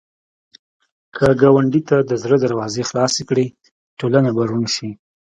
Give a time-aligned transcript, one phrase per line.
[1.15, 3.45] که ګاونډي ته د زړه دروازې خلاصې کړې،
[3.99, 4.89] ټولنه به روڼ شي